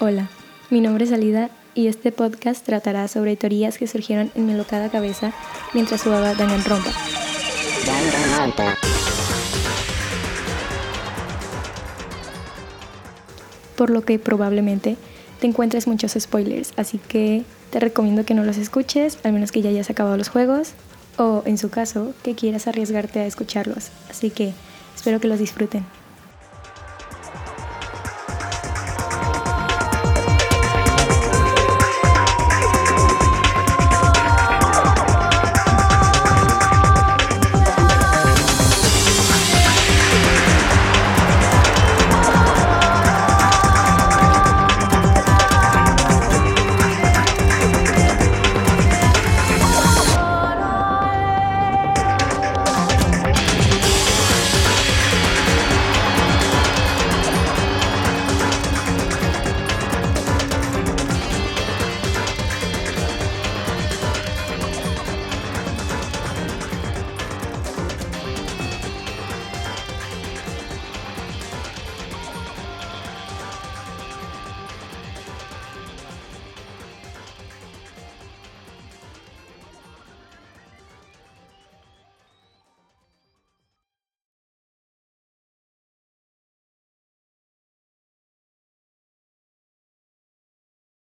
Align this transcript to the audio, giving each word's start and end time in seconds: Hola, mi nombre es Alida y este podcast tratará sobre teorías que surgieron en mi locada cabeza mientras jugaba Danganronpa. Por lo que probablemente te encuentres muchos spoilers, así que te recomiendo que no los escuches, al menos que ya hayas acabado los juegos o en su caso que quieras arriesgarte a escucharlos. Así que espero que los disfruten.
Hola, 0.00 0.28
mi 0.70 0.80
nombre 0.80 1.06
es 1.06 1.10
Alida 1.10 1.50
y 1.74 1.88
este 1.88 2.12
podcast 2.12 2.64
tratará 2.64 3.08
sobre 3.08 3.34
teorías 3.34 3.78
que 3.78 3.88
surgieron 3.88 4.30
en 4.36 4.46
mi 4.46 4.54
locada 4.54 4.90
cabeza 4.90 5.32
mientras 5.74 6.04
jugaba 6.04 6.34
Danganronpa. 6.34 6.92
Por 13.76 13.90
lo 13.90 14.02
que 14.02 14.20
probablemente 14.20 14.96
te 15.40 15.48
encuentres 15.48 15.88
muchos 15.88 16.12
spoilers, 16.12 16.74
así 16.76 16.98
que 16.98 17.42
te 17.70 17.80
recomiendo 17.80 18.24
que 18.24 18.34
no 18.34 18.44
los 18.44 18.56
escuches, 18.56 19.18
al 19.24 19.32
menos 19.32 19.50
que 19.50 19.62
ya 19.62 19.70
hayas 19.70 19.90
acabado 19.90 20.16
los 20.16 20.28
juegos 20.28 20.74
o 21.16 21.42
en 21.44 21.58
su 21.58 21.70
caso 21.70 22.14
que 22.22 22.36
quieras 22.36 22.68
arriesgarte 22.68 23.18
a 23.18 23.26
escucharlos. 23.26 23.88
Así 24.08 24.30
que 24.30 24.52
espero 24.94 25.18
que 25.18 25.26
los 25.26 25.40
disfruten. 25.40 25.84